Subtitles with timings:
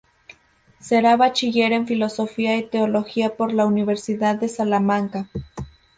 [0.79, 5.27] Será bachiller en Filosofía y Teología por la Universidad de Salamanca.